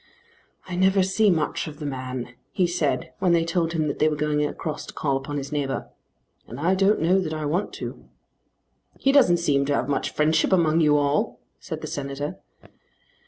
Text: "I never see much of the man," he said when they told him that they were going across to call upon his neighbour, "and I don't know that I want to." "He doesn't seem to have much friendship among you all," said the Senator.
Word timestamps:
"I 0.67 0.75
never 0.75 1.03
see 1.03 1.29
much 1.29 1.67
of 1.67 1.77
the 1.77 1.85
man," 1.85 2.33
he 2.51 2.65
said 2.65 3.13
when 3.19 3.33
they 3.33 3.45
told 3.45 3.73
him 3.73 3.87
that 3.87 3.99
they 3.99 4.09
were 4.09 4.15
going 4.15 4.43
across 4.43 4.87
to 4.87 4.95
call 4.95 5.15
upon 5.15 5.37
his 5.37 5.51
neighbour, 5.51 5.89
"and 6.47 6.59
I 6.59 6.73
don't 6.73 7.03
know 7.03 7.19
that 7.19 7.35
I 7.35 7.45
want 7.45 7.71
to." 7.73 8.03
"He 8.97 9.11
doesn't 9.11 9.37
seem 9.37 9.63
to 9.67 9.75
have 9.75 9.87
much 9.87 10.09
friendship 10.09 10.51
among 10.51 10.81
you 10.81 10.97
all," 10.97 11.39
said 11.59 11.81
the 11.81 11.87
Senator. 11.87 12.39